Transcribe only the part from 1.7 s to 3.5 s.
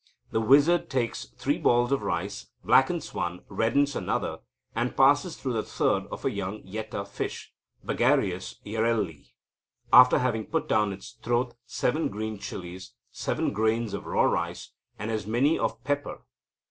of rice, blackens one,